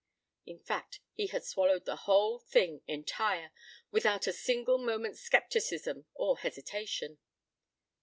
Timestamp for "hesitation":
6.39-7.19